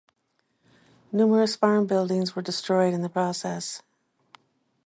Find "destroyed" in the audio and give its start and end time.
2.41-2.91